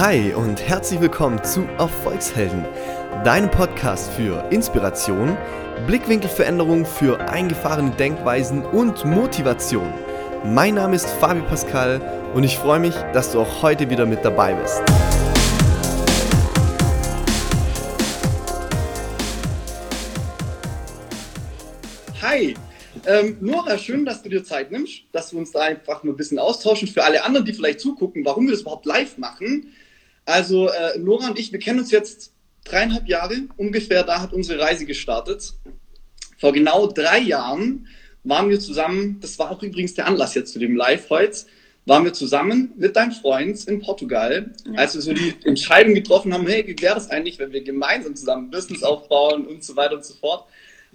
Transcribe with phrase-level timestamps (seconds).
[0.00, 2.64] Hi und herzlich willkommen zu Erfolgshelden,
[3.22, 5.36] deinem Podcast für Inspiration,
[5.86, 9.92] Blickwinkelveränderung für eingefahrene Denkweisen und Motivation.
[10.42, 12.00] Mein Name ist Fabi Pascal
[12.32, 14.80] und ich freue mich, dass du auch heute wieder mit dabei bist.
[22.22, 22.54] Hi,
[23.06, 26.16] ähm, Nora, schön, dass du dir Zeit nimmst, dass wir uns da einfach nur ein
[26.16, 26.88] bisschen austauschen.
[26.88, 29.74] Für alle anderen, die vielleicht zugucken, warum wir das überhaupt live machen.
[30.30, 32.32] Also äh, Nora und ich, wir kennen uns jetzt
[32.64, 35.54] dreieinhalb Jahre ungefähr, da hat unsere Reise gestartet.
[36.38, 37.86] Vor genau drei Jahren
[38.24, 41.36] waren wir zusammen, das war auch übrigens der Anlass jetzt zu dem Live heute,
[41.86, 44.78] waren wir zusammen mit deinem Freund in Portugal, ja.
[44.78, 48.14] als wir so die Entscheidung getroffen haben, hey, wie wäre das eigentlich, wenn wir gemeinsam
[48.14, 50.46] zusammen Business aufbauen und so weiter und so fort.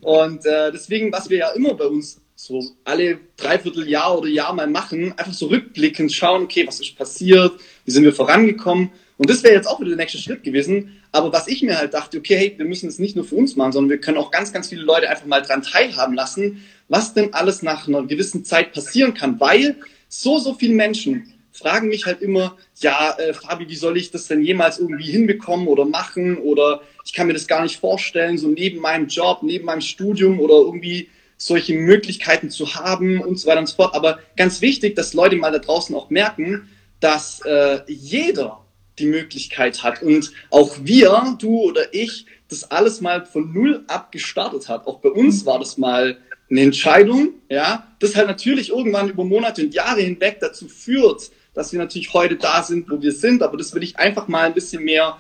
[0.02, 4.53] Und äh, deswegen, was wir ja immer bei uns so alle dreiviertel Jahr oder Jahr
[4.53, 7.53] mal machen, einfach so rückblickend schauen, okay, was ist passiert,
[7.86, 8.91] wie sind wir vorangekommen.
[9.17, 11.02] Und das wäre jetzt auch wieder der nächste Schritt gewesen.
[11.12, 13.55] Aber was ich mir halt dachte, okay, hey, wir müssen es nicht nur für uns
[13.55, 17.16] machen, sondern wir können auch ganz, ganz viele Leute einfach mal dran teilhaben lassen, was
[17.16, 19.39] denn alles nach einer gewissen Zeit passieren kann.
[19.39, 19.77] Weil
[20.08, 24.27] so, so viele Menschen fragen mich halt immer, ja, äh, Fabi, wie soll ich das
[24.27, 26.38] denn jemals irgendwie hinbekommen oder machen?
[26.38, 30.39] Oder ich kann mir das gar nicht vorstellen, so neben meinem Job, neben meinem Studium
[30.39, 33.95] oder irgendwie solche Möglichkeiten zu haben und so weiter und so fort.
[33.95, 36.69] Aber ganz wichtig, dass Leute mal da draußen auch merken,
[37.00, 38.66] dass äh, jeder
[39.00, 44.11] die Möglichkeit hat und auch wir, du oder ich, das alles mal von null ab
[44.11, 44.88] gestartet hat.
[44.88, 46.17] Auch bei uns war das mal
[46.50, 51.72] eine Entscheidung, ja, das halt natürlich irgendwann über Monate und Jahre hinweg dazu führt, dass
[51.72, 53.42] wir natürlich heute da sind, wo wir sind.
[53.42, 55.17] Aber das will ich einfach mal ein bisschen mehr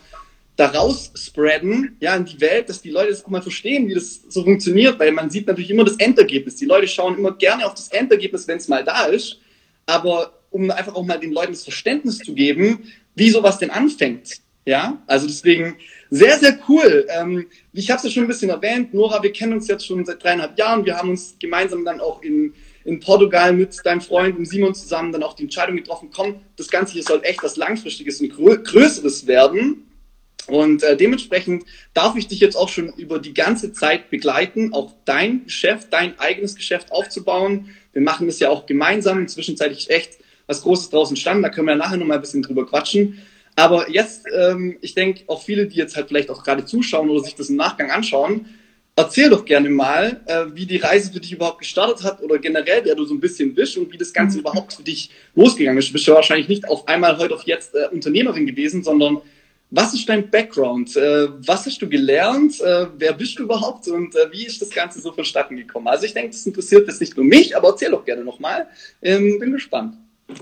[0.55, 4.21] daraus spreaden, ja, in die Welt, dass die Leute das auch mal verstehen, wie das
[4.29, 6.55] so funktioniert, weil man sieht natürlich immer das Endergebnis.
[6.55, 9.39] Die Leute schauen immer gerne auf das Endergebnis, wenn es mal da ist.
[9.85, 14.39] Aber um einfach auch mal den Leuten das Verständnis zu geben, wie sowas denn anfängt.
[14.65, 15.75] Ja, also deswegen
[16.09, 17.05] sehr, sehr cool.
[17.09, 20.03] Ähm, ich habe es ja schon ein bisschen erwähnt, Nora, wir kennen uns jetzt schon
[20.05, 20.85] seit dreieinhalb Jahren.
[20.85, 22.53] Wir haben uns gemeinsam dann auch in
[22.85, 26.93] in Portugal mit deinem Freund Simon zusammen dann auch die Entscheidung getroffen, komm, das Ganze
[26.93, 29.84] hier soll echt was Langfristiges und Größeres werden.
[30.47, 31.63] Und äh, dementsprechend
[31.93, 36.19] darf ich dich jetzt auch schon über die ganze Zeit begleiten, auch dein Geschäft, dein
[36.19, 37.69] eigenes Geschäft aufzubauen.
[37.93, 39.19] Wir machen das ja auch gemeinsam.
[39.19, 41.43] Inzwischen ist echt was Großes draußen stand.
[41.43, 43.19] Da können wir nachher noch mal ein bisschen drüber quatschen.
[43.55, 47.23] Aber jetzt, ähm, ich denke, auch viele, die jetzt halt vielleicht auch gerade zuschauen oder
[47.23, 48.45] sich das im Nachgang anschauen,
[48.97, 52.79] Erzähl doch gerne mal, äh, wie die Reise für dich überhaupt gestartet hat oder generell,
[52.85, 54.41] wer du so ein bisschen bist und wie das Ganze mhm.
[54.41, 55.89] überhaupt für dich losgegangen ist.
[55.89, 59.17] Du bist ja wahrscheinlich nicht auf einmal heute auf jetzt äh, Unternehmerin gewesen, sondern
[59.71, 60.95] was ist dein Background?
[60.95, 62.61] Äh, was hast du gelernt?
[62.61, 65.87] Äh, wer bist du überhaupt und äh, wie ist das Ganze so vonstatten gekommen?
[65.87, 68.67] Also ich denke, das interessiert jetzt nicht nur mich, aber erzähl doch gerne nochmal.
[69.01, 69.95] Ähm, bin gespannt.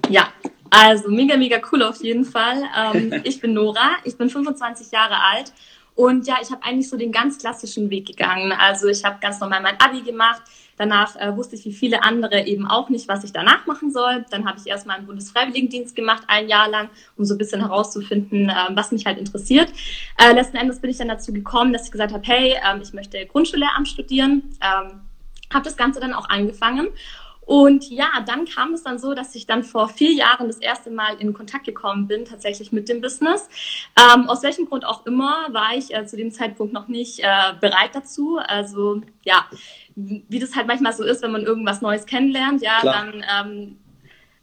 [0.10, 0.28] Ja,
[0.70, 2.64] also mega, mega cool auf jeden Fall.
[2.78, 5.54] Ähm, ich bin Nora, ich bin 25 Jahre alt
[5.96, 8.52] und ja, ich habe eigentlich so den ganz klassischen Weg gegangen.
[8.52, 10.42] Also ich habe ganz normal mein Abi gemacht.
[10.78, 14.26] Danach äh, wusste ich wie viele andere eben auch nicht, was ich danach machen soll.
[14.32, 18.50] Dann habe ich erstmal einen Bundesfreiwilligendienst gemacht, ein Jahr lang, um so ein bisschen herauszufinden,
[18.50, 19.72] äh, was mich halt interessiert.
[20.18, 22.94] Äh, letzten Endes bin ich dann dazu gekommen, dass ich gesagt habe, hey, ähm, ich
[22.94, 24.44] möchte Grundschullehramt studieren.
[24.62, 25.02] Ähm,
[25.54, 26.88] habe das Ganze dann auch angefangen
[27.46, 30.90] und ja, dann kam es dann so, dass ich dann vor vier Jahren das erste
[30.90, 33.50] Mal in Kontakt gekommen bin, tatsächlich mit dem Business.
[34.00, 37.54] Ähm, aus welchem Grund auch immer war ich äh, zu dem Zeitpunkt noch nicht äh,
[37.60, 38.38] bereit dazu.
[38.38, 39.46] Also ja,
[39.96, 43.12] wie das halt manchmal so ist, wenn man irgendwas Neues kennenlernt, ja, Klar.
[43.12, 43.78] dann ähm,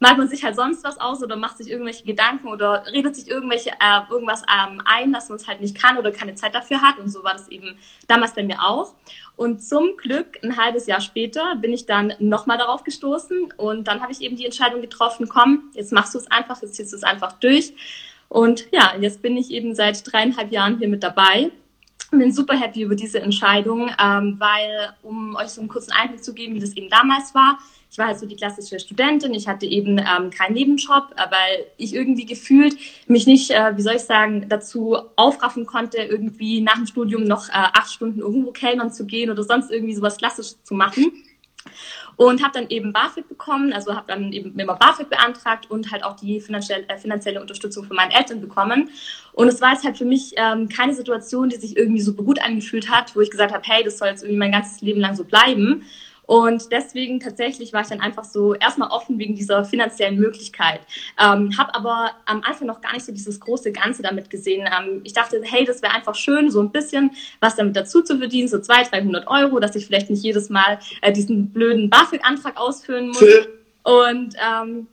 [0.00, 3.28] malt man sich halt sonst was aus oder macht sich irgendwelche Gedanken oder redet sich
[3.28, 6.81] irgendwelche, äh, irgendwas ähm, ein, dass man es halt nicht kann oder keine Zeit dafür
[6.83, 6.99] hat.
[6.99, 7.77] Und so war das eben
[8.09, 8.94] damals bei mir auch.
[9.37, 14.00] Und zum Glück, ein halbes Jahr später, bin ich dann nochmal darauf gestoßen und dann
[14.00, 16.97] habe ich eben die Entscheidung getroffen, komm, jetzt machst du es einfach, jetzt ziehst du
[16.97, 17.75] es einfach durch.
[18.28, 21.50] Und ja, jetzt bin ich eben seit dreieinhalb Jahren hier mit dabei
[22.11, 26.34] bin super happy über diese Entscheidung, ähm, weil, um euch so einen kurzen Einblick zu
[26.34, 27.59] geben, wie das eben damals war,
[27.91, 31.67] ich war halt so die klassische Studentin, ich hatte eben ähm, keinen Nebenjob, äh, weil
[31.77, 36.76] ich irgendwie gefühlt mich nicht, äh, wie soll ich sagen, dazu aufraffen konnte, irgendwie nach
[36.76, 40.62] dem Studium noch äh, acht Stunden irgendwo Kellnern zu gehen oder sonst irgendwie sowas Klassisches
[40.62, 41.12] zu machen
[42.17, 46.05] und habe dann eben BAföG bekommen, also habe dann eben immer BAföG beantragt und halt
[46.05, 48.91] auch die finanzielle, äh, finanzielle Unterstützung von meinen Eltern bekommen.
[49.32, 52.38] Und es war jetzt halt für mich ähm, keine Situation, die sich irgendwie super gut
[52.43, 55.17] angefühlt hat, wo ich gesagt habe, hey, das soll jetzt irgendwie mein ganzes Leben lang
[55.17, 55.85] so bleiben.
[56.31, 60.79] Und deswegen tatsächlich war ich dann einfach so erstmal offen wegen dieser finanziellen Möglichkeit.
[61.21, 64.65] Ähm, habe aber am Anfang noch gar nicht so dieses große Ganze damit gesehen.
[64.65, 67.11] Ähm, ich dachte, hey, das wäre einfach schön, so ein bisschen
[67.41, 70.79] was damit dazu zu verdienen, so 200, 300 Euro, dass ich vielleicht nicht jedes Mal
[71.03, 73.25] äh, diesen blöden BAföG-Antrag ausführen muss.
[73.83, 74.87] Und ähm,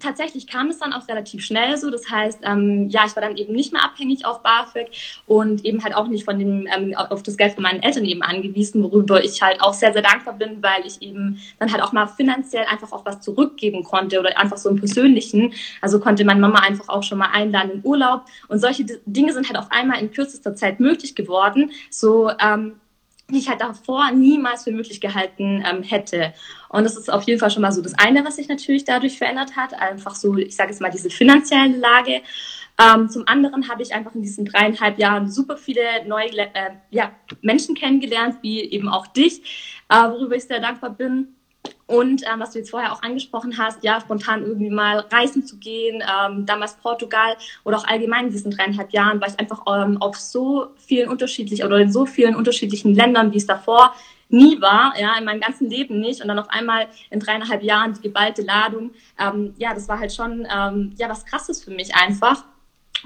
[0.00, 1.90] tatsächlich kam es dann auch relativ schnell so.
[1.90, 4.88] Das heißt, ähm, ja, ich war dann eben nicht mehr abhängig auf BAföG
[5.26, 8.22] und eben halt auch nicht von dem, ähm, auf das Geld von meinen Eltern eben
[8.22, 11.92] angewiesen, worüber ich halt auch sehr, sehr dankbar bin, weil ich eben dann halt auch
[11.92, 15.52] mal finanziell einfach auch was zurückgeben konnte oder einfach so im Persönlichen.
[15.80, 19.48] Also konnte meine Mama einfach auch schon mal einladen in Urlaub und solche Dinge sind
[19.48, 21.70] halt auf einmal in kürzester Zeit möglich geworden.
[21.90, 22.76] So, ähm,
[23.30, 26.34] die ich halt davor niemals für möglich gehalten ähm, hätte.
[26.68, 29.16] Und das ist auf jeden Fall schon mal so das eine, was sich natürlich dadurch
[29.16, 29.74] verändert hat.
[29.74, 32.20] Einfach so, ich sage jetzt mal, diese finanzielle Lage.
[32.78, 37.12] Ähm, zum anderen habe ich einfach in diesen dreieinhalb Jahren super viele neue äh, ja,
[37.40, 39.42] Menschen kennengelernt, wie eben auch dich,
[39.88, 41.36] äh, worüber ich sehr dankbar bin.
[41.86, 45.58] Und ähm, was du jetzt vorher auch angesprochen hast, ja, spontan irgendwie mal reisen zu
[45.58, 50.00] gehen, ähm, damals Portugal oder auch allgemein in diesen dreieinhalb Jahren, war ich einfach ähm,
[50.00, 53.94] auf so vielen unterschiedlichen oder in so vielen unterschiedlichen Ländern, wie es davor
[54.30, 56.22] nie war, ja, in meinem ganzen Leben nicht.
[56.22, 58.90] Und dann auf einmal in dreieinhalb Jahren die geballte Ladung.
[59.18, 62.44] Ähm, ja, das war halt schon ähm, ja was Krasses für mich einfach.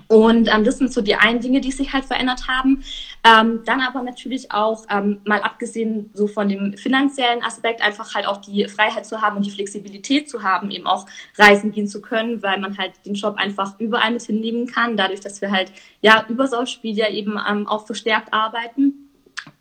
[0.07, 2.83] Und ähm, das sind so die einen Dinge, die sich halt verändert haben.
[3.25, 8.27] Ähm, dann aber natürlich auch, ähm, mal abgesehen so von dem finanziellen Aspekt, einfach halt
[8.27, 11.07] auch die Freiheit zu haben und die Flexibilität zu haben, eben auch
[11.37, 15.21] reisen gehen zu können, weil man halt den Job einfach überall mit hinnehmen kann, dadurch,
[15.21, 19.08] dass wir halt ja über Social Media eben ähm, auch verstärkt arbeiten.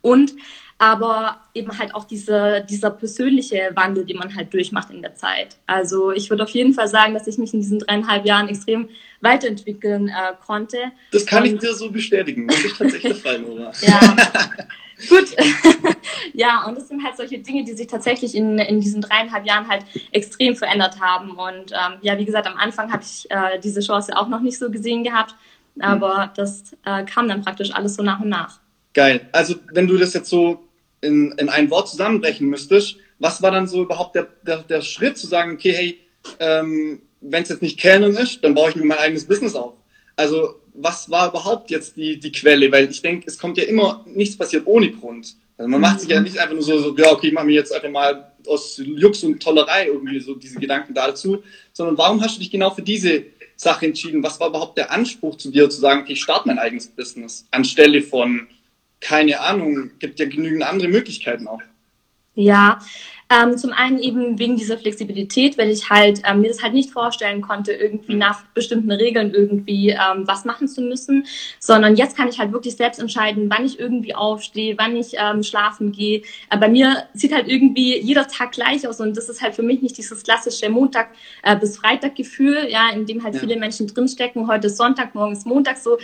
[0.08, 0.34] Und
[0.78, 5.56] aber eben halt auch diese, dieser persönliche Wandel, den man halt durchmacht in der Zeit.
[5.66, 8.88] Also ich würde auf jeden Fall sagen, dass ich mich in diesen dreieinhalb Jahren extrem
[9.20, 10.78] weiterentwickeln äh, konnte.
[11.10, 12.46] Das kann und, ich dir so bestätigen.
[12.46, 13.72] Das ist tatsächlich der Fall, Nora.
[13.80, 13.98] ja,
[15.08, 15.34] gut.
[16.32, 19.66] ja, und das sind halt solche Dinge, die sich tatsächlich in, in diesen dreieinhalb Jahren
[19.66, 21.32] halt extrem verändert haben.
[21.32, 24.58] Und ähm, ja, wie gesagt, am Anfang habe ich äh, diese Chance auch noch nicht
[24.58, 25.34] so gesehen gehabt,
[25.80, 26.30] aber mhm.
[26.36, 28.60] das äh, kam dann praktisch alles so nach und nach.
[28.94, 29.28] Geil.
[29.32, 30.64] Also wenn du das jetzt so
[31.00, 35.18] in, in ein Wort zusammenbrechen müsstest, was war dann so überhaupt der, der, der Schritt
[35.18, 35.98] zu sagen, okay, hey,
[36.40, 39.74] ähm, wenn es jetzt nicht Canon ist, dann baue ich mir mein eigenes Business auf.
[40.16, 42.70] Also was war überhaupt jetzt die, die Quelle?
[42.70, 45.34] Weil ich denke, es kommt ja immer, nichts passiert ohne Grund.
[45.56, 46.24] Also man macht sich ja mhm.
[46.24, 49.24] nicht einfach nur so, so ja, okay, ich mache mir jetzt einfach mal aus Jux
[49.24, 51.42] und Tollerei irgendwie so diese Gedanken dazu,
[51.72, 53.24] sondern warum hast du dich genau für diese
[53.56, 54.22] Sache entschieden?
[54.22, 57.46] Was war überhaupt der Anspruch zu dir, zu sagen, okay, ich starte mein eigenes Business,
[57.50, 58.46] anstelle von
[59.00, 61.60] keine Ahnung, gibt ja genügend andere Möglichkeiten auch.
[62.34, 62.78] Ja,
[63.30, 66.90] ähm, zum einen eben wegen dieser Flexibilität, weil ich halt ähm, mir das halt nicht
[66.90, 68.20] vorstellen konnte, irgendwie mhm.
[68.20, 71.26] nach bestimmten Regeln irgendwie ähm, was machen zu müssen,
[71.58, 75.42] sondern jetzt kann ich halt wirklich selbst entscheiden, wann ich irgendwie aufstehe, wann ich ähm,
[75.42, 76.22] schlafen gehe.
[76.48, 79.62] Äh, bei mir sieht halt irgendwie jeder Tag gleich aus und das ist halt für
[79.62, 81.10] mich nicht dieses klassische Montag
[81.42, 83.40] äh, bis Freitag Gefühl, ja, in dem halt ja.
[83.40, 84.48] viele Menschen drinstecken.
[84.48, 85.76] Heute ist Sonntag, morgen ist Montag.
[85.76, 85.98] So,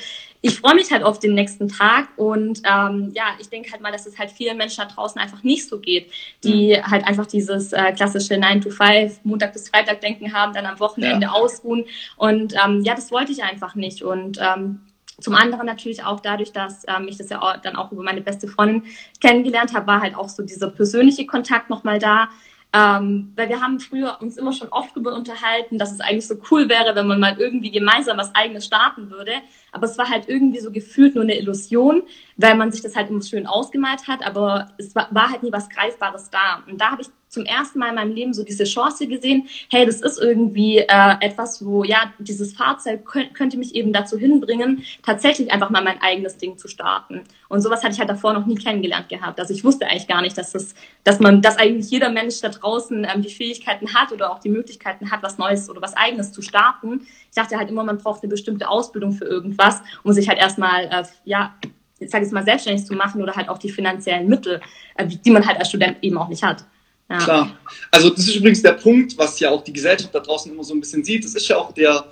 [0.45, 3.91] ich freue mich halt auf den nächsten Tag und ähm, ja, ich denke halt mal,
[3.91, 6.13] dass es halt vielen Menschen da draußen einfach nicht so geht,
[6.45, 6.91] die mhm.
[6.91, 10.79] halt einfach dieses äh, klassische 9 to 5, Montag bis Freitag denken haben, dann am
[10.81, 11.33] Wochenende ja.
[11.33, 11.87] ausruhen
[12.19, 14.81] und ähm, ja, das wollte ich einfach nicht und ähm,
[15.19, 18.21] zum anderen natürlich auch dadurch, dass ähm, ich das ja auch, dann auch über meine
[18.21, 18.83] beste Freundin
[19.23, 22.29] kennengelernt habe, war halt auch so dieser persönliche Kontakt nochmal da.
[22.77, 26.35] Ähm, weil wir haben früher uns immer schon oft darüber unterhalten, dass es eigentlich so
[26.51, 29.31] cool wäre, wenn man mal irgendwie gemeinsam was eigenes starten würde.
[29.71, 32.03] Aber es war halt irgendwie so gefühlt nur eine Illusion,
[32.37, 35.53] weil man sich das halt immer schön ausgemalt hat, aber es war, war halt nie
[35.53, 36.65] was Greifbares da.
[36.69, 39.85] Und da habe ich zum ersten Mal in meinem Leben so diese Chance gesehen, hey,
[39.85, 44.85] das ist irgendwie äh, etwas, wo ja, dieses Fahrzeug könnt, könnte mich eben dazu hinbringen,
[45.03, 47.23] tatsächlich einfach mal mein eigenes Ding zu starten.
[47.49, 49.39] Und sowas hatte ich halt davor noch nie kennengelernt gehabt.
[49.39, 52.49] Also ich wusste eigentlich gar nicht, dass das, dass man, dass eigentlich jeder Mensch da
[52.49, 56.33] draußen ähm, die Fähigkeiten hat oder auch die Möglichkeiten hat, was Neues oder was Eigenes
[56.33, 57.03] zu starten.
[57.29, 60.85] Ich dachte halt immer, man braucht eine bestimmte Ausbildung für irgendwas, um sich halt erstmal,
[60.85, 61.55] äh, ja,
[61.99, 64.61] ich sage jetzt mal, selbstständig zu machen oder halt auch die finanziellen Mittel,
[64.97, 66.65] äh, die man halt als Student eben auch nicht hat.
[67.11, 67.19] Ja.
[67.19, 67.59] Klar.
[67.91, 70.75] Also das ist übrigens der Punkt, was ja auch die Gesellschaft da draußen immer so
[70.75, 71.25] ein bisschen sieht.
[71.25, 72.07] Das ist ja auch der,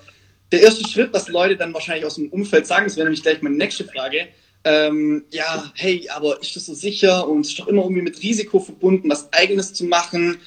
[0.51, 2.87] der erste Schritt, was Leute dann wahrscheinlich aus dem Umfeld sagen.
[2.87, 4.29] Das wäre nämlich gleich meine nächste Frage.
[4.65, 8.61] Ähm, ja, hey, aber ist das so sicher und ist doch immer irgendwie mit Risiko
[8.61, 10.39] verbunden, was Eigenes zu machen.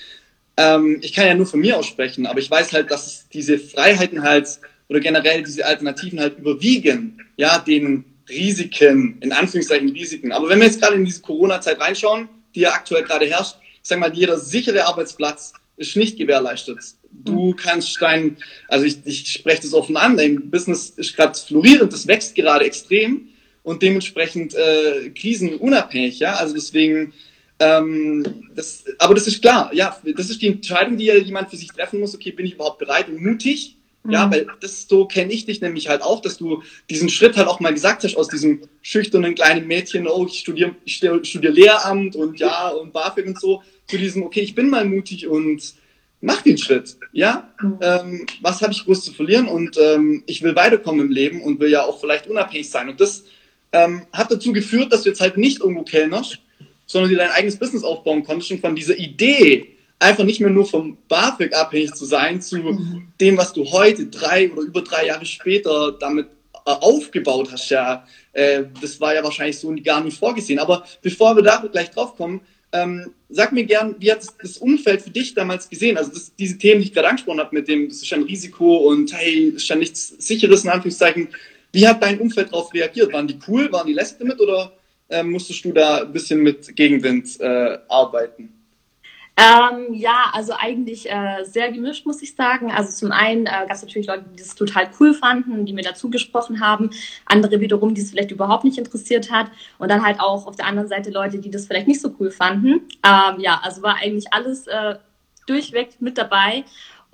[0.57, 4.21] Ähm, ich kann ja nur von mir aussprechen, aber ich weiß halt, dass diese Freiheiten
[4.21, 10.31] halt oder generell diese Alternativen halt überwiegen, ja, den Risiken, in Anführungszeichen Risiken.
[10.31, 13.89] Aber wenn wir jetzt gerade in diese Corona-Zeit reinschauen, die ja aktuell gerade herrscht, ich
[13.89, 16.79] sag mal, jeder sichere Arbeitsplatz ist nicht gewährleistet.
[17.11, 17.55] Du mhm.
[17.55, 18.37] kannst dein,
[18.67, 22.65] also ich, ich spreche das offen an, dein Business ist gerade florierend, das wächst gerade
[22.65, 23.29] extrem
[23.61, 26.33] und dementsprechend äh, krisenunabhängig, ja.
[26.33, 27.13] Also deswegen,
[27.59, 31.57] ähm, das, aber das ist klar, ja, das ist die Entscheidung, die ja jemand für
[31.57, 32.15] sich treffen muss.
[32.15, 33.75] Okay, bin ich überhaupt bereit und mutig?
[34.07, 34.31] Ja, mhm.
[34.31, 37.59] weil das so kenne ich dich nämlich halt auch, dass du diesen Schritt halt auch
[37.59, 42.39] mal gesagt hast aus diesem schüchternen kleinen Mädchen, oh, ich studiere ich studier Lehramt und
[42.39, 45.75] ja und BAföG und so, zu diesem, okay, ich bin mal mutig und
[46.21, 47.49] mach den Schritt, ja.
[47.61, 47.77] Mhm.
[47.81, 51.59] Ähm, was habe ich groß zu verlieren und ähm, ich will weiterkommen im Leben und
[51.59, 52.89] will ja auch vielleicht unabhängig sein.
[52.89, 53.23] Und das
[53.71, 56.39] ähm, hat dazu geführt, dass du jetzt halt nicht irgendwo kellnerst,
[56.85, 60.65] sondern dir dein eigenes Business aufbauen konntest und von dieser Idee, einfach nicht mehr nur
[60.65, 63.07] vom BAföG abhängig zu sein, zu mhm.
[63.19, 66.27] dem, was du heute, drei oder über drei Jahre später damit
[66.65, 70.59] äh, aufgebaut hast, ja, äh, das war ja wahrscheinlich so gar nicht vorgesehen.
[70.59, 72.41] Aber bevor wir da gleich drauf kommen,
[72.75, 75.97] ähm, sag mir gern, wie hat das Umfeld für dich damals gesehen?
[75.97, 78.89] Also das, diese Themen, die ich gerade angesprochen habe, mit dem, das ist ein Risiko
[78.89, 81.29] und hey, ist ja nichts Sicheres in Anführungszeichen.
[81.71, 83.13] Wie hat dein Umfeld darauf reagiert?
[83.13, 83.71] Waren die cool?
[83.71, 84.73] Waren die lässig damit oder
[85.09, 88.54] äh, musstest du da ein bisschen mit Gegenwind äh, arbeiten?
[89.37, 92.71] Ähm, ja, also eigentlich äh, sehr gemischt, muss ich sagen.
[92.71, 95.83] Also zum einen äh, gab es natürlich Leute, die das total cool fanden, die mir
[95.83, 96.89] dazu gesprochen haben.
[97.25, 99.47] Andere wiederum, die es vielleicht überhaupt nicht interessiert hat.
[99.77, 102.31] Und dann halt auch auf der anderen Seite Leute, die das vielleicht nicht so cool
[102.31, 102.87] fanden.
[103.03, 104.95] Ähm, ja, also war eigentlich alles äh,
[105.47, 106.63] durchweg mit dabei.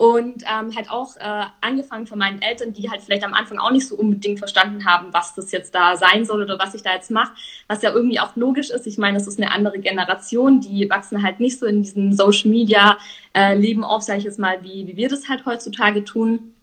[0.01, 3.69] Und ähm, halt auch äh, angefangen von meinen Eltern, die halt vielleicht am Anfang auch
[3.69, 6.91] nicht so unbedingt verstanden haben, was das jetzt da sein soll oder was ich da
[6.91, 7.33] jetzt mache,
[7.67, 8.87] was ja irgendwie auch logisch ist.
[8.87, 12.49] Ich meine, es ist eine andere Generation, die wachsen halt nicht so in diesem Social
[12.49, 12.97] Media
[13.35, 16.55] äh, Leben auf, sage ich jetzt mal, wie, wie wir das halt heutzutage tun.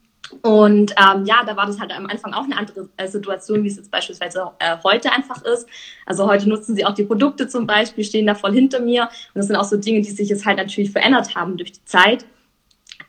[0.42, 3.68] Und ähm, ja, da war das halt am Anfang auch eine andere äh, Situation, wie
[3.68, 5.68] es jetzt beispielsweise äh, heute einfach ist.
[6.06, 9.02] Also heute nutzen sie auch die Produkte zum Beispiel, stehen da voll hinter mir.
[9.04, 11.84] Und das sind auch so Dinge, die sich jetzt halt natürlich verändert haben durch die
[11.84, 12.24] Zeit.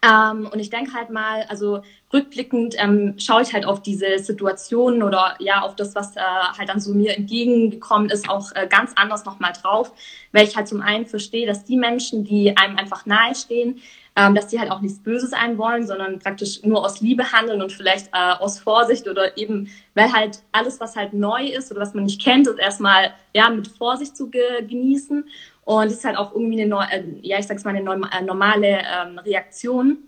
[0.02, 1.82] Ähm, und ich denke halt mal, also
[2.14, 6.22] rückblickend ähm, schaue ich halt auf diese Situationen oder ja auf das, was äh,
[6.58, 9.92] halt dann so mir entgegengekommen ist, auch äh, ganz anders nochmal drauf,
[10.32, 13.82] weil ich halt zum einen verstehe, dass die Menschen, die einem einfach nahestehen,
[14.16, 17.62] ähm, dass die halt auch nichts Böses ein wollen, sondern praktisch nur aus Liebe handeln
[17.62, 21.82] und vielleicht äh, aus Vorsicht oder eben, weil halt alles, was halt neu ist oder
[21.82, 25.26] was man nicht kennt, ist erstmal ja mit Vorsicht zu ge genießen.
[25.70, 28.80] Und es ist halt auch irgendwie eine, äh, ja, ich sag's mal, eine äh, normale
[28.80, 30.00] ähm, Reaktion.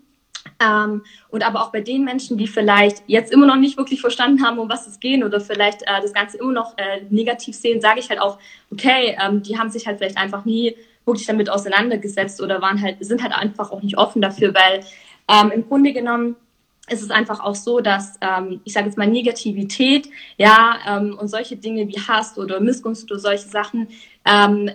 [0.60, 4.44] Ähm, und aber auch bei den Menschen, die vielleicht jetzt immer noch nicht wirklich verstanden
[4.44, 7.80] haben, um was es geht oder vielleicht äh, das Ganze immer noch äh, negativ sehen,
[7.80, 8.38] sage ich halt auch,
[8.72, 12.96] okay, ähm, die haben sich halt vielleicht einfach nie wirklich damit auseinandergesetzt oder waren halt,
[12.98, 14.80] sind halt einfach auch nicht offen dafür, weil
[15.28, 16.34] ähm, im Grunde genommen
[16.90, 21.28] ist es einfach auch so, dass ähm, ich sage jetzt mal Negativität, ja, ähm, und
[21.28, 23.86] solche Dinge wie Hass oder Missgunst oder solche Sachen
[24.24, 24.68] ähm,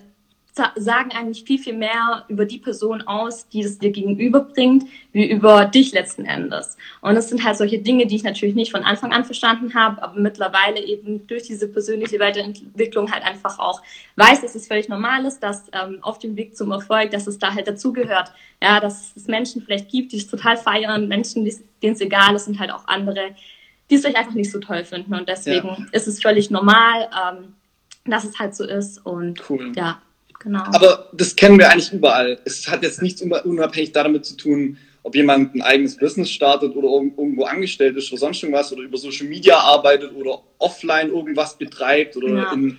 [0.75, 5.65] sagen eigentlich viel, viel mehr über die Person aus, die es dir gegenüberbringt, wie über
[5.65, 6.77] dich letzten Endes.
[7.01, 10.01] Und es sind halt solche Dinge, die ich natürlich nicht von Anfang an verstanden habe,
[10.01, 13.81] aber mittlerweile eben durch diese persönliche Weiterentwicklung halt einfach auch
[14.15, 17.39] weiß, dass es völlig normal ist, dass ähm, auf dem Weg zum Erfolg, dass es
[17.39, 18.31] da halt dazugehört.
[18.61, 22.47] Ja, dass es Menschen vielleicht gibt, die es total feiern, Menschen, denen es egal ist
[22.47, 23.35] und halt auch andere,
[23.89, 25.13] die es vielleicht einfach nicht so toll finden.
[25.13, 25.85] Und deswegen ja.
[25.91, 27.53] ist es völlig normal, ähm,
[28.05, 29.05] dass es halt so ist.
[29.05, 29.71] Und cool.
[29.75, 30.01] ja,
[30.39, 30.63] Genau.
[30.73, 32.39] Aber das kennen wir eigentlich überall.
[32.45, 36.89] Es hat jetzt nichts unabhängig damit zu tun, ob jemand ein eigenes Business startet oder
[36.89, 42.17] irgendwo angestellt ist oder sonst irgendwas oder über Social Media arbeitet oder offline irgendwas betreibt
[42.17, 42.51] oder ja.
[42.51, 42.77] in,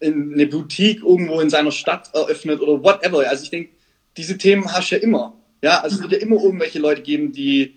[0.00, 3.28] in eine Boutique irgendwo in seiner Stadt eröffnet oder whatever.
[3.28, 3.70] Also ich denke,
[4.16, 5.34] diese Themen hast du ja immer.
[5.62, 7.76] Ja, also es wird ja immer irgendwelche Leute geben, die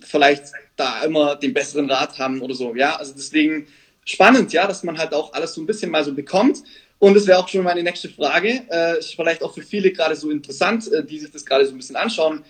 [0.00, 0.44] vielleicht
[0.76, 2.74] da immer den besseren Rat haben oder so.
[2.74, 3.66] Ja, also deswegen
[4.04, 6.62] spannend, ja, dass man halt auch alles so ein bisschen mal so bekommt.
[6.98, 8.62] Und das wäre auch schon meine nächste Frage.
[8.70, 11.72] Äh, ist vielleicht auch für viele gerade so interessant, äh, die sich das gerade so
[11.72, 12.42] ein bisschen anschauen.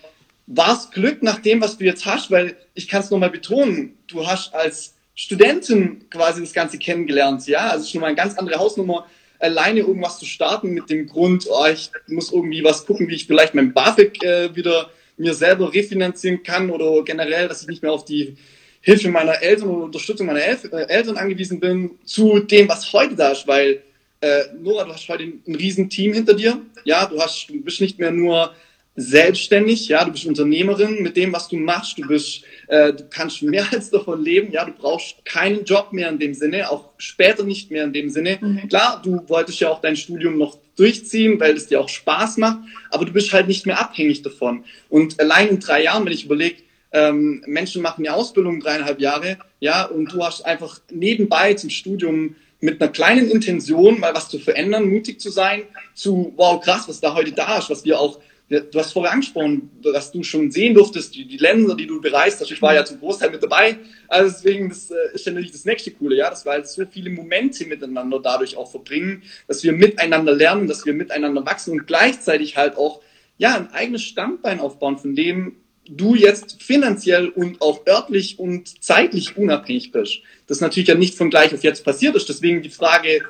[0.47, 2.31] War es Glück nach dem, was du jetzt hast?
[2.31, 7.45] Weil ich kann es nochmal betonen, du hast als Studentin quasi das Ganze kennengelernt.
[7.47, 9.05] Ja, also schon mal eine ganz andere Hausnummer,
[9.37, 13.27] alleine irgendwas zu starten mit dem Grund, oh, ich muss irgendwie was gucken, wie ich
[13.27, 17.91] vielleicht mein BAföG äh, wieder mir selber refinanzieren kann oder generell, dass ich nicht mehr
[17.91, 18.37] auf die
[18.81, 23.15] Hilfe meiner Eltern oder Unterstützung meiner Elf äh, Eltern angewiesen bin, zu dem, was heute
[23.15, 23.81] da ist, weil
[24.21, 26.61] äh, Nora, du hast heute ein riesen Team hinter dir.
[26.83, 28.53] Ja, du hast, du bist nicht mehr nur
[28.95, 33.41] selbstständig, ja, du bist Unternehmerin mit dem, was du machst, du bist, äh, du kannst
[33.41, 37.43] mehr als davon leben, ja, du brauchst keinen Job mehr in dem Sinne, auch später
[37.43, 38.39] nicht mehr in dem Sinne.
[38.41, 38.67] Mhm.
[38.67, 42.59] Klar, du wolltest ja auch dein Studium noch durchziehen, weil es dir auch Spaß macht,
[42.89, 44.65] aber du bist halt nicht mehr abhängig davon.
[44.89, 46.57] Und allein in drei Jahren, wenn ich überlege,
[46.91, 52.35] ähm, Menschen machen eine Ausbildung dreieinhalb Jahre, ja, und du hast einfach nebenbei zum Studium
[52.61, 55.63] mit einer kleinen Intention mal was zu verändern, mutig zu sein,
[55.93, 59.69] zu, wow, krass, was da heute da ist, was wir auch, du hast vorher angesprochen,
[59.81, 62.41] dass du schon sehen durftest, die, die Länder, die du bereist.
[62.41, 65.51] Hast, ich war ja zum Großteil mit dabei, also deswegen, das äh, ist ja natürlich
[65.51, 69.63] das nächste Coole, ja, dass wir halt so viele Momente miteinander dadurch auch verbringen, dass
[69.63, 73.01] wir miteinander lernen, dass wir miteinander wachsen und gleichzeitig halt auch,
[73.37, 75.55] ja, ein eigenes Standbein aufbauen, von dem
[75.89, 80.19] du jetzt finanziell und auch örtlich und zeitlich unabhängig bist.
[80.47, 82.29] Das natürlich ja nicht von gleich auf jetzt passiert ist.
[82.29, 83.23] Deswegen die Frage,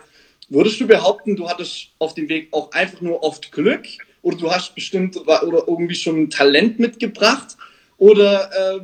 [0.49, 3.85] würdest du behaupten, du hattest auf dem Weg auch einfach nur oft Glück
[4.21, 7.55] oder du hast bestimmt oder irgendwie schon Talent mitgebracht
[7.97, 8.79] oder äh,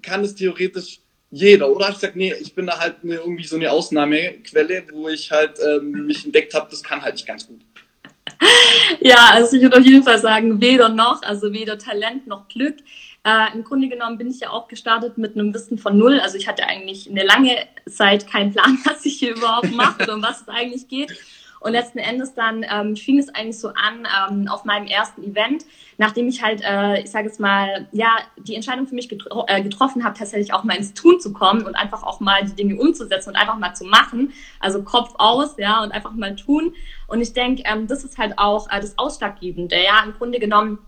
[0.00, 1.70] kann es theoretisch jeder?
[1.70, 5.08] Oder hast du gesagt, nee, ich bin da halt eine, irgendwie so eine Ausnahmequelle, wo
[5.08, 7.60] ich halt ähm, mich entdeckt habe, das kann halt ich ganz gut.
[9.00, 12.76] Ja, also ich würde auf jeden Fall sagen, weder noch, also weder Talent noch Glück.
[13.28, 16.18] Äh, Im Grunde genommen bin ich ja auch gestartet mit einem Wissen von null.
[16.20, 17.56] Also ich hatte eigentlich eine lange
[17.86, 21.14] Zeit keinen Plan, was ich hier überhaupt mache um was es eigentlich geht.
[21.60, 25.66] Und letzten Endes dann ähm, fing es eigentlich so an ähm, auf meinem ersten Event,
[25.98, 29.60] nachdem ich halt, äh, ich sage jetzt mal, ja, die Entscheidung für mich getro äh,
[29.60, 32.76] getroffen habe, tatsächlich auch mal ins Tun zu kommen und einfach auch mal die Dinge
[32.76, 34.32] umzusetzen und einfach mal zu machen.
[34.60, 36.74] Also Kopf aus, ja, und einfach mal tun.
[37.08, 39.76] Und ich denke, ähm, das ist halt auch äh, das Ausschlaggebende.
[39.82, 40.78] Ja, im Grunde genommen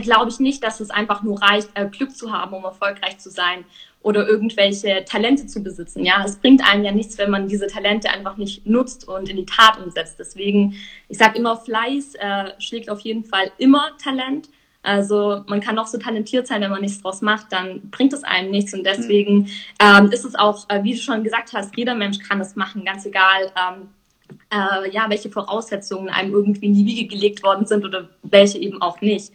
[0.00, 3.30] glaube ich nicht, dass es einfach nur reicht, äh, Glück zu haben, um erfolgreich zu
[3.30, 3.64] sein
[4.02, 6.04] oder irgendwelche Talente zu besitzen.
[6.04, 9.36] Ja, es bringt einem ja nichts, wenn man diese Talente einfach nicht nutzt und in
[9.36, 10.16] die Tat umsetzt.
[10.18, 10.76] Deswegen,
[11.08, 14.48] ich sage immer, Fleiß äh, schlägt auf jeden Fall immer Talent.
[14.82, 18.22] Also man kann auch so talentiert sein, wenn man nichts draus macht, dann bringt es
[18.22, 18.72] einem nichts.
[18.72, 19.50] Und deswegen
[19.80, 22.84] ähm, ist es auch, äh, wie du schon gesagt hast, jeder Mensch kann das machen,
[22.84, 23.88] ganz egal, ähm,
[24.52, 28.80] äh, ja, welche Voraussetzungen einem irgendwie in die Wiege gelegt worden sind oder welche eben
[28.80, 29.32] auch nicht.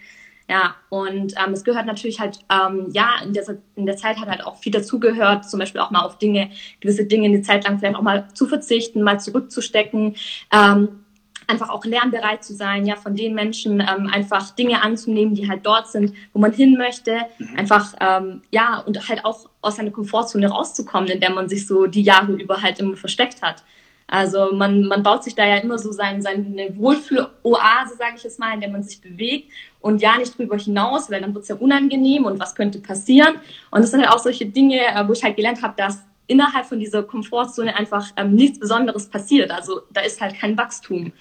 [0.51, 3.45] Ja, und ähm, es gehört natürlich halt, ähm, ja, in der,
[3.77, 6.49] in der Zeit hat halt auch viel dazugehört, zum Beispiel auch mal auf Dinge,
[6.81, 10.17] gewisse Dinge eine Zeit lang vielleicht auch mal zu verzichten, mal zurückzustecken,
[10.51, 11.05] ähm,
[11.47, 15.65] einfach auch lernbereit zu sein, ja, von den Menschen ähm, einfach Dinge anzunehmen, die halt
[15.65, 17.55] dort sind, wo man hin möchte, mhm.
[17.57, 21.87] einfach, ähm, ja, und halt auch aus seiner Komfortzone rauszukommen, in der man sich so
[21.87, 23.63] die Jahre über halt immer versteckt hat.
[24.11, 28.39] Also man, man baut sich da ja immer so sein, seine Wohlfühl-Oase, sage ich jetzt
[28.39, 29.49] mal, in der man sich bewegt
[29.81, 33.35] und ja nicht drüber hinaus, weil dann wird es ja unangenehm und was könnte passieren.
[33.71, 36.65] Und das sind halt auch solche Dinge, äh, wo ich halt gelernt habe, dass innerhalb
[36.65, 39.51] von dieser Komfortzone einfach ähm, nichts Besonderes passiert.
[39.51, 41.11] Also da ist halt kein Wachstum.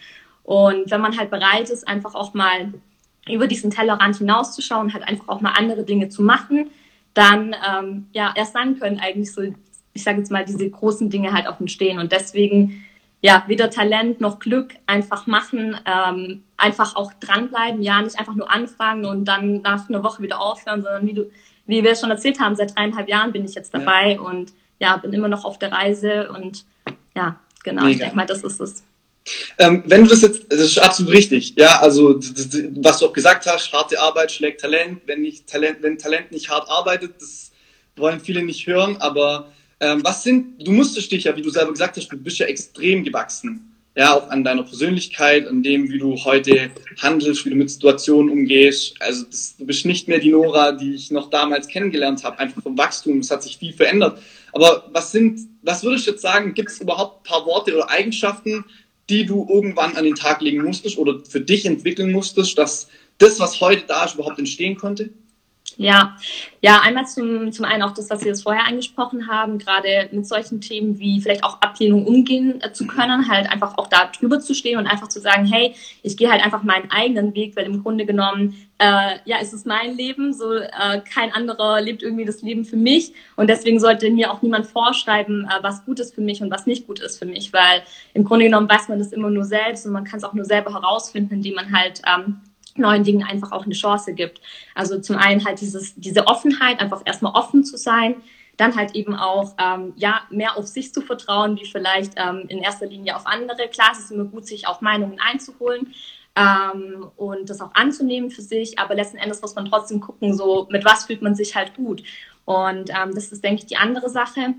[0.45, 2.73] Und wenn man halt bereit ist, einfach auch mal
[3.29, 6.71] über diesen Tellerrand hinauszuschauen, halt einfach auch mal andere Dinge zu machen,
[7.15, 9.43] dann ähm, ja erst dann können eigentlich so
[9.93, 11.99] ich sage jetzt mal, diese großen Dinge halt auch entstehen.
[11.99, 12.85] Und deswegen,
[13.23, 18.51] ja, weder Talent noch Glück, einfach machen, ähm, einfach auch dranbleiben, ja, nicht einfach nur
[18.51, 21.31] anfangen und dann nach einer Woche wieder aufhören, sondern wie du,
[21.67, 24.21] wie wir schon erzählt haben, seit dreieinhalb Jahren bin ich jetzt dabei ja.
[24.21, 26.65] und ja, bin immer noch auf der Reise und
[27.15, 27.93] ja, genau, Mega.
[27.93, 28.83] ich denke mal, das ist es.
[29.59, 33.47] Ähm, wenn du das jetzt, das ist absolut richtig, ja, also was du auch gesagt
[33.47, 37.53] hast, harte Arbeit schlägt Talent, wenn nicht Talent, wenn Talent nicht hart arbeitet, das
[37.97, 41.73] wollen viele nicht hören, aber ähm, was sind, du musstest dich ja, wie du selber
[41.73, 43.67] gesagt hast, du bist ja extrem gewachsen.
[43.97, 48.31] Ja, auch an deiner Persönlichkeit, an dem, wie du heute handelst, wie du mit Situationen
[48.31, 48.95] umgehst.
[49.01, 52.63] Also das, du bist nicht mehr die Nora, die ich noch damals kennengelernt habe, einfach
[52.63, 53.19] vom Wachstum.
[53.19, 54.23] Es hat sich viel verändert.
[54.53, 57.91] Aber was sind, was würdest du jetzt sagen, gibt es überhaupt ein paar Worte oder
[57.91, 58.65] Eigenschaften,
[59.09, 62.89] die du irgendwann an den Tag legen musstest oder für dich entwickeln musstest, dass
[63.19, 65.11] das, was heute da ist, überhaupt entstehen konnte?
[65.81, 66.15] Ja,
[66.61, 70.27] ja, einmal zum, zum einen auch das, was Sie jetzt vorher angesprochen haben, gerade mit
[70.27, 74.41] solchen Themen wie vielleicht auch Ablehnung umgehen äh, zu können, halt einfach auch da drüber
[74.41, 77.65] zu stehen und einfach zu sagen, hey, ich gehe halt einfach meinen eigenen Weg, weil
[77.65, 82.27] im Grunde genommen, äh, ja, es ist mein Leben, so äh, kein anderer lebt irgendwie
[82.27, 86.15] das Leben für mich und deswegen sollte mir auch niemand vorschreiben, äh, was gut ist
[86.15, 87.81] für mich und was nicht gut ist für mich, weil
[88.13, 90.45] im Grunde genommen weiß man das immer nur selbst und man kann es auch nur
[90.45, 92.43] selber herausfinden, indem man halt ähm,
[92.77, 94.41] neuen Dingen einfach auch eine Chance gibt.
[94.75, 98.17] Also zum einen halt dieses, diese Offenheit, einfach erstmal offen zu sein,
[98.57, 102.59] dann halt eben auch ähm, ja mehr auf sich zu vertrauen, wie vielleicht ähm, in
[102.59, 103.69] erster Linie auf andere.
[103.69, 105.95] Klar, es ist immer gut, sich auch Meinungen einzuholen
[106.37, 110.69] ähm, und das auch anzunehmen für sich, aber letzten Endes muss man trotzdem gucken, so
[110.71, 112.03] mit was fühlt man sich halt gut.
[112.45, 114.55] Und ähm, das ist, denke ich, die andere Sache.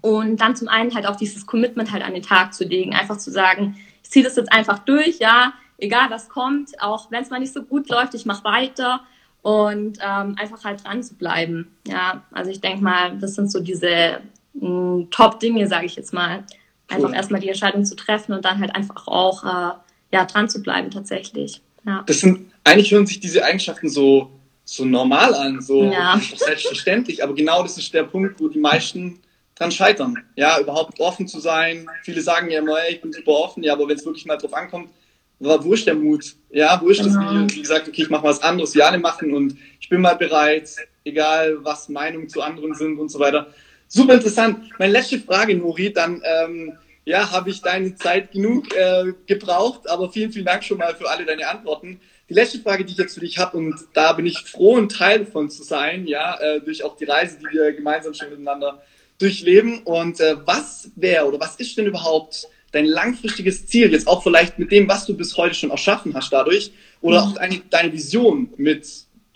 [0.00, 3.18] Und dann zum einen halt auch dieses Commitment halt an den Tag zu legen, einfach
[3.18, 7.30] zu sagen, ich ziehe das jetzt einfach durch, ja, egal was kommt, auch wenn es
[7.30, 9.00] mal nicht so gut läuft, ich mache weiter
[9.42, 11.76] und ähm, einfach halt dran zu bleiben.
[11.86, 14.20] Ja, also ich denke mal, das sind so diese
[14.54, 16.44] mm, Top-Dinge, sage ich jetzt mal.
[16.88, 17.14] Einfach cool.
[17.14, 19.74] erstmal die Entscheidung zu treffen und dann halt einfach auch äh,
[20.12, 21.60] ja, dran zu bleiben tatsächlich.
[21.84, 22.02] Ja.
[22.06, 24.30] Das sind, eigentlich hören sich diese Eigenschaften so,
[24.64, 26.20] so normal an, so ja.
[26.36, 29.20] selbstverständlich, aber genau das ist der Punkt, wo die meisten
[29.54, 30.18] dran scheitern.
[30.36, 31.86] Ja, überhaupt offen zu sein.
[32.02, 34.54] Viele sagen ja immer, ich bin super offen, ja, aber wenn es wirklich mal drauf
[34.54, 34.90] ankommt,
[35.38, 36.34] wo ist der Mut?
[36.50, 37.20] Ja, wo ist genau.
[37.20, 40.00] das, wie, wie gesagt, okay, ich mache was anderes, wie alle machen und ich bin
[40.00, 40.70] mal bereit,
[41.04, 43.48] egal was Meinungen zu anderen sind und so weiter.
[43.88, 44.70] Super interessant.
[44.78, 46.72] Meine letzte Frage, Nuri, dann ähm,
[47.04, 51.08] ja, habe ich deine Zeit genug äh, gebraucht, aber vielen, vielen Dank schon mal für
[51.08, 52.00] alle deine Antworten.
[52.28, 54.88] Die letzte Frage, die ich jetzt für dich habe, und da bin ich froh, ein
[54.88, 58.82] Teil davon zu sein, ja, äh, durch auch die Reise, die wir gemeinsam schon miteinander
[59.18, 59.82] durchleben.
[59.84, 64.58] Und äh, was wäre oder was ist denn überhaupt dein langfristiges Ziel, jetzt auch vielleicht
[64.58, 67.30] mit dem, was du bis heute schon erschaffen hast dadurch, oder mhm.
[67.30, 68.86] auch deine, deine Vision mit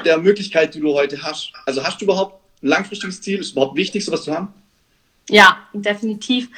[0.04, 1.52] der Möglichkeit, die du heute hast?
[1.66, 3.40] Also hast du überhaupt ein langfristiges Ziel?
[3.40, 4.52] Ist es überhaupt wichtig, sowas zu haben?
[5.28, 6.48] Ja, definitiv.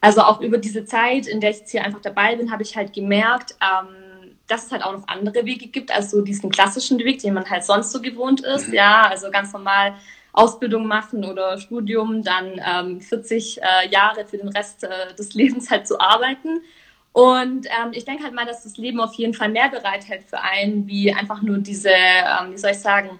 [0.00, 2.76] Also auch über diese Zeit, in der ich jetzt hier einfach dabei bin, habe ich
[2.76, 6.98] halt gemerkt, ähm, dass es halt auch noch andere Wege gibt, als so diesen klassischen
[6.98, 8.68] Weg, den man halt sonst so gewohnt ist.
[8.68, 8.74] Mhm.
[8.74, 9.94] Ja, also ganz normal
[10.32, 15.70] Ausbildung machen oder Studium, dann ähm, 40 äh, Jahre für den Rest äh, des Lebens
[15.70, 16.60] halt zu arbeiten.
[17.12, 20.40] Und ähm, ich denke halt mal, dass das Leben auf jeden Fall mehr bereithält für
[20.40, 23.18] einen, wie einfach nur diese, ähm, wie soll ich sagen,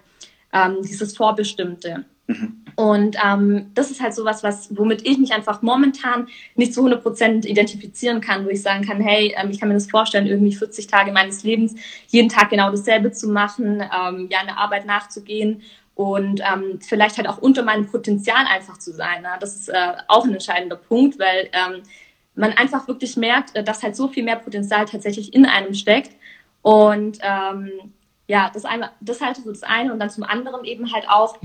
[0.53, 2.05] ähm, dieses Vorbestimmte.
[2.27, 2.57] Mhm.
[2.77, 7.45] Und ähm, das ist halt sowas, was, womit ich mich einfach momentan nicht zu 100%
[7.45, 10.87] identifizieren kann, wo ich sagen kann, hey, ähm, ich kann mir das vorstellen, irgendwie 40
[10.87, 11.75] Tage meines Lebens
[12.07, 15.61] jeden Tag genau dasselbe zu machen, ja, eine Arbeit nachzugehen
[16.03, 19.21] und ähm, vielleicht halt auch unter meinem Potenzial einfach zu sein.
[19.21, 19.29] Ne?
[19.39, 21.83] Das ist äh, auch ein entscheidender Punkt, weil ähm,
[22.35, 26.15] man einfach wirklich merkt, äh, dass halt so viel mehr Potenzial tatsächlich in einem steckt.
[26.61, 27.93] Und ähm,
[28.27, 31.37] ja, das, eine, das halt so das eine und dann zum anderen eben halt auch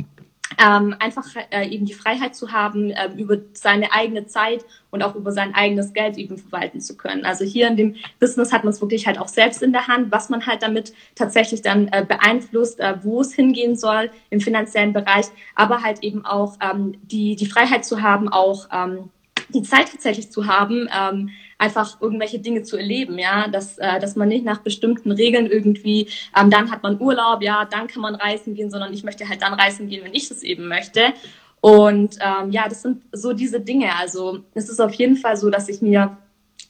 [0.58, 5.14] ähm, einfach äh, eben die Freiheit zu haben, äh, über seine eigene Zeit und auch
[5.14, 7.24] über sein eigenes Geld eben verwalten zu können.
[7.24, 10.10] Also hier in dem Business hat man es wirklich halt auch selbst in der Hand,
[10.12, 14.92] was man halt damit tatsächlich dann äh, beeinflusst, äh, wo es hingehen soll im finanziellen
[14.92, 19.10] Bereich, aber halt eben auch ähm, die, die Freiheit zu haben, auch ähm,
[19.48, 24.16] die Zeit tatsächlich zu haben, ähm, einfach irgendwelche Dinge zu erleben, ja, dass, äh, dass
[24.16, 28.14] man nicht nach bestimmten Regeln irgendwie, ähm, dann hat man Urlaub, ja, dann kann man
[28.14, 31.14] reisen gehen, sondern ich möchte halt dann reisen gehen, wenn ich es eben möchte.
[31.60, 33.96] Und ähm, ja, das sind so diese Dinge.
[33.98, 36.16] Also es ist auf jeden Fall so, dass ich mir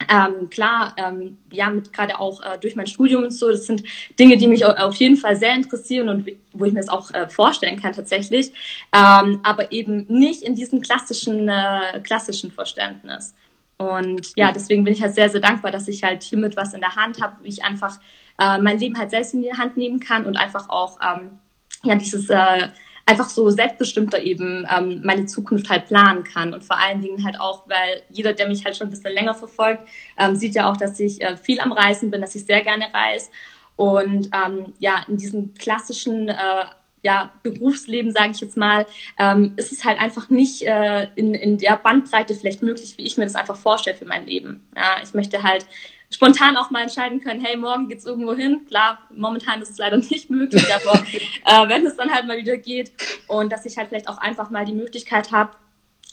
[0.09, 3.83] ähm, klar, ähm, ja, mit gerade auch äh, durch mein Studium und so, das sind
[4.18, 7.29] Dinge, die mich auf jeden Fall sehr interessieren und wo ich mir das auch äh,
[7.29, 8.53] vorstellen kann tatsächlich,
[8.92, 13.35] ähm, aber eben nicht in diesem klassischen, äh, klassischen Verständnis.
[13.78, 16.80] Und ja, deswegen bin ich halt sehr, sehr dankbar, dass ich halt hiermit was in
[16.80, 17.98] der Hand habe, wie ich einfach
[18.38, 21.38] äh, mein Leben halt selbst in die Hand nehmen kann und einfach auch ähm,
[21.82, 22.68] ja dieses äh,
[23.06, 26.52] einfach so selbstbestimmter eben ähm, meine Zukunft halt planen kann.
[26.52, 29.34] Und vor allen Dingen halt auch, weil jeder, der mich halt schon ein bisschen länger
[29.34, 32.62] verfolgt, ähm, sieht ja auch, dass ich äh, viel am Reisen bin, dass ich sehr
[32.62, 33.30] gerne reise.
[33.76, 36.64] Und ähm, ja, in diesem klassischen äh,
[37.02, 38.87] ja, Berufsleben, sage ich jetzt mal,
[39.18, 43.16] ähm, ist es halt einfach nicht äh, in, in der Bandbreite vielleicht möglich, wie ich
[43.16, 44.66] mir das einfach vorstelle für mein Leben.
[44.74, 45.66] Ja, ich möchte halt
[46.11, 48.66] spontan auch mal entscheiden können, hey, morgen geht's irgendwo hin.
[48.68, 50.98] Klar, momentan ist es leider nicht möglich, aber
[51.44, 52.92] äh, wenn es dann halt mal wieder geht
[53.28, 55.52] und dass ich halt vielleicht auch einfach mal die Möglichkeit habe,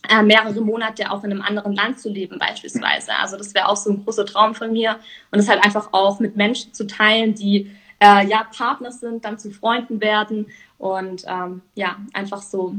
[0.10, 3.16] äh, mehrere Monate auch in einem anderen Land zu leben beispielsweise.
[3.16, 5.00] Also das wäre auch so ein großer Traum von mir
[5.32, 7.72] und es halt einfach auch mit Menschen zu teilen, die
[8.04, 12.76] äh, ja Partner sind, dann zu Freunden werden und ähm, ja, einfach so,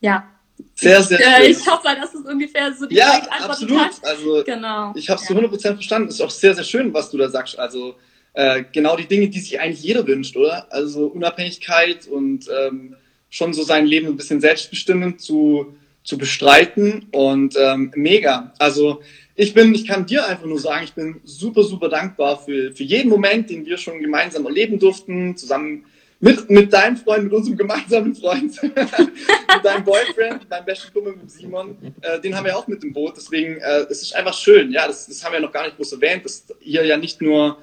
[0.00, 0.26] ja.
[0.74, 1.42] Sehr, sehr schön.
[1.42, 3.80] Äh, ich hoffe, dass es ungefähr so die Ja, absolut.
[3.80, 3.92] Hat.
[4.02, 4.92] Also, genau.
[4.96, 5.36] ich habe es ja.
[5.36, 6.08] zu 100% verstanden.
[6.08, 7.58] Ist auch sehr, sehr schön, was du da sagst.
[7.58, 7.94] Also,
[8.32, 10.66] äh, genau die Dinge, die sich eigentlich jeder wünscht, oder?
[10.72, 12.96] Also, Unabhängigkeit und ähm,
[13.28, 18.52] schon so sein Leben ein bisschen selbstbestimmend zu, zu bestreiten und ähm, mega.
[18.58, 19.02] Also,
[19.38, 22.82] ich bin, ich kann dir einfach nur sagen, ich bin super, super dankbar für, für
[22.82, 25.84] jeden Moment, den wir schon gemeinsam erleben durften, zusammen
[26.18, 31.30] mit, mit deinem Freund, mit unserem gemeinsamen Freund, mit deinem Boyfriend, deinem besten Kumpel mit
[31.30, 33.14] Simon, äh, den haben wir auch mit im Boot.
[33.16, 35.92] Deswegen, äh, es ist einfach schön, ja, das, das haben wir noch gar nicht groß
[35.92, 37.58] erwähnt, dass hier ja nicht nur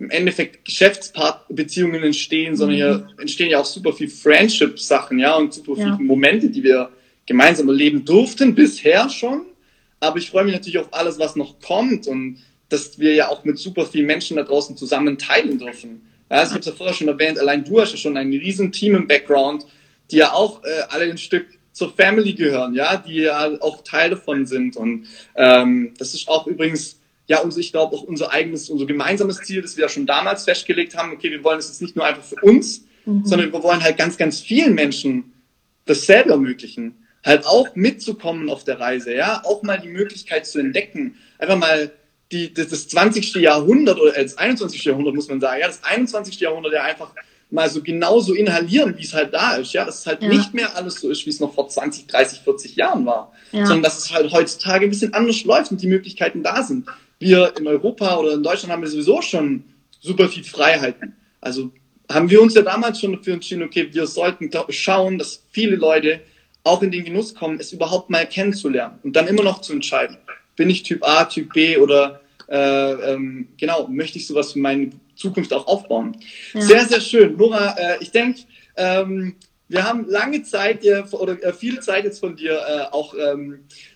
[0.00, 3.20] im Endeffekt Geschäftsbeziehungen entstehen, sondern hier mhm.
[3.20, 6.90] entstehen ja auch super viel Friendship-Sachen, ja, und super viele Momente, die wir
[7.24, 9.46] gemeinsam erleben durften, bisher schon.
[10.00, 12.38] Aber ich freue mich natürlich auf alles, was noch kommt und
[12.70, 16.02] dass wir ja auch mit super vielen Menschen da draußen zusammen teilen dürfen.
[16.30, 18.30] Ja, also ich habe es ja vorher schon erwähnt, allein du hast ja schon ein
[18.30, 19.66] riesen Team im Background,
[20.10, 24.10] die ja auch äh, alle ein Stück zur Family gehören, ja, die ja auch Teil
[24.10, 24.76] davon sind.
[24.76, 29.38] Und ähm, das ist auch übrigens, ja, unser, ich glaube auch unser eigenes, unser gemeinsames
[29.38, 32.04] Ziel, das wir ja schon damals festgelegt haben, okay, wir wollen es jetzt nicht nur
[32.04, 33.24] einfach für uns, mhm.
[33.24, 35.32] sondern wir wollen halt ganz, ganz vielen Menschen
[35.86, 36.99] dasselbe ermöglichen.
[37.24, 41.90] Halt auch mitzukommen auf der Reise, ja, auch mal die Möglichkeit zu entdecken, einfach mal
[42.32, 43.34] die, das, das 20.
[43.34, 44.84] Jahrhundert oder das 21.
[44.84, 46.38] Jahrhundert, muss man sagen, ja, das 21.
[46.40, 47.12] Jahrhundert ja einfach
[47.50, 50.28] mal so genauso inhalieren, wie es halt da ist, ja, dass es halt ja.
[50.28, 53.66] nicht mehr alles so ist, wie es noch vor 20, 30, 40 Jahren war, ja.
[53.66, 56.86] sondern dass es halt heutzutage ein bisschen anders läuft und die Möglichkeiten da sind.
[57.18, 59.64] Wir in Europa oder in Deutschland haben wir sowieso schon
[60.00, 61.16] super viel Freiheiten.
[61.40, 61.72] Also
[62.08, 66.20] haben wir uns ja damals schon dafür entschieden, okay, wir sollten schauen, dass viele Leute
[66.64, 70.16] auch in den Genuss kommen, es überhaupt mal kennenzulernen und dann immer noch zu entscheiden
[70.60, 74.90] bin ich Typ A, Typ B oder äh, ähm, genau, möchte ich sowas für meine
[75.16, 76.18] Zukunft auch aufbauen.
[76.52, 76.60] Ja.
[76.60, 77.34] Sehr, sehr schön.
[77.38, 78.40] Nora, äh, ich denke,
[78.76, 79.36] ähm,
[79.68, 83.60] wir haben lange Zeit äh, oder äh, viel Zeit jetzt von dir äh, auch ähm,
[83.60, 83.89] äh,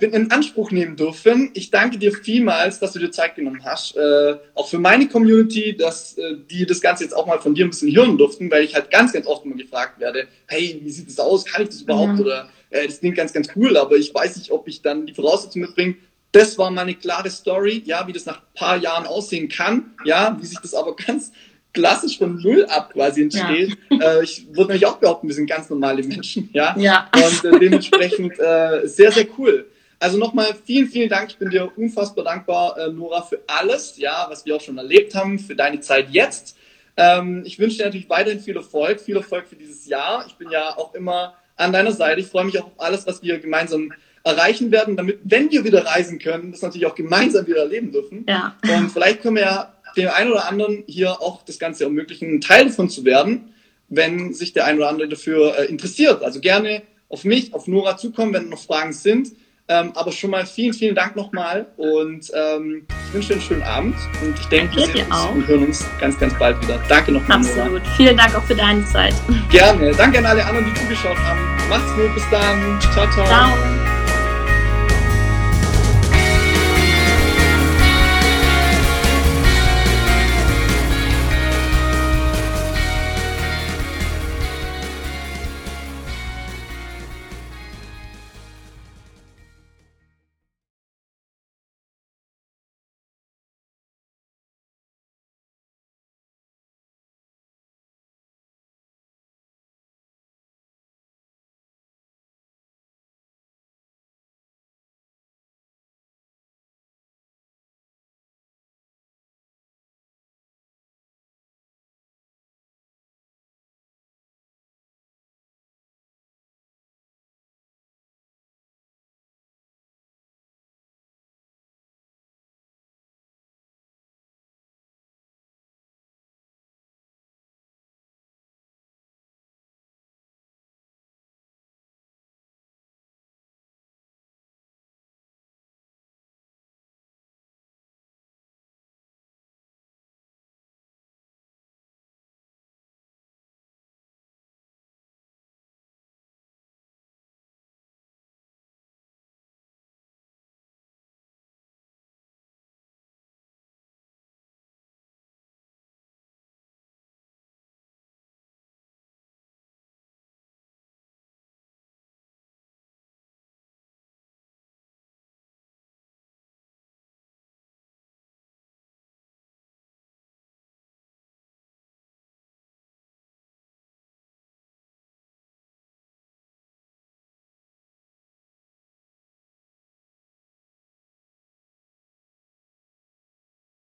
[0.00, 1.50] bin in Anspruch nehmen dürfen.
[1.54, 3.96] Ich danke dir vielmals, dass du dir Zeit genommen hast.
[3.96, 7.64] Äh, auch für meine Community, dass äh, die das Ganze jetzt auch mal von dir
[7.64, 10.90] ein bisschen hören durften, weil ich halt ganz, ganz oft immer gefragt werde, hey, wie
[10.90, 11.44] sieht das aus?
[11.44, 12.14] Kann ich das überhaupt?
[12.14, 12.20] Mhm.
[12.20, 15.14] Oder äh, das klingt ganz, ganz cool, aber ich weiß nicht, ob ich dann die
[15.14, 15.96] Voraussetzungen mitbringe.
[16.32, 20.36] Das war meine klare Story, ja, wie das nach ein paar Jahren aussehen kann, ja,
[20.40, 21.32] wie sich das aber ganz
[21.78, 23.76] klassisch von Null ab quasi entsteht.
[23.90, 24.18] Ja.
[24.18, 26.74] Äh, ich würde nämlich auch behaupten, wir sind ganz normale Menschen, ja.
[26.78, 27.08] ja.
[27.14, 29.66] Und äh, dementsprechend äh, sehr, sehr cool.
[30.00, 31.30] Also nochmal vielen, vielen Dank.
[31.30, 35.14] Ich bin dir unfassbar dankbar, äh, Nora, für alles, ja, was wir auch schon erlebt
[35.14, 36.56] haben, für deine Zeit jetzt.
[36.96, 40.24] Ähm, ich wünsche dir natürlich weiterhin viel Erfolg, viel Erfolg für dieses Jahr.
[40.26, 42.20] Ich bin ja auch immer an deiner Seite.
[42.20, 43.92] Ich freue mich auch auf alles, was wir gemeinsam
[44.24, 48.26] erreichen werden, damit, wenn wir wieder reisen können, das natürlich auch gemeinsam wieder erleben dürfen.
[48.28, 48.56] Ja.
[48.62, 52.66] Und vielleicht können wir ja dem einen oder anderen hier auch das Ganze ermöglichen, Teil
[52.66, 53.54] davon zu werden,
[53.88, 56.22] wenn sich der ein oder andere dafür äh, interessiert.
[56.22, 59.32] Also gerne auf mich, auf Nora zukommen, wenn noch Fragen sind.
[59.70, 63.62] Ähm, aber schon mal vielen, vielen Dank nochmal und ähm, ich wünsche dir einen schönen
[63.64, 66.80] Abend und ich denke, wir sehen uns und hören uns ganz, ganz bald wieder.
[66.88, 67.36] Danke nochmal.
[67.36, 67.82] Absolut.
[67.82, 67.94] Nora.
[67.96, 69.12] Vielen Dank auch für deine Zeit.
[69.50, 69.92] Gerne.
[69.92, 71.40] Danke an alle anderen, die zugeschaut haben.
[71.68, 72.14] Macht's gut.
[72.14, 72.80] Bis dann.
[72.80, 73.26] Ciao, ciao.
[73.26, 73.87] Ciao.